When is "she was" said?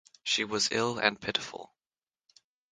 0.23-0.71